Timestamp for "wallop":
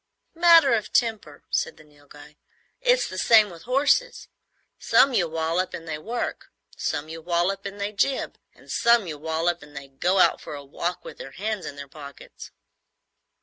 5.29-5.75, 7.21-7.67, 9.19-9.61